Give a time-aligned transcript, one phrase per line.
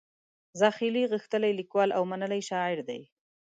[0.59, 2.89] زاخیلي غښتلی لیکوال او منلی شاعر و.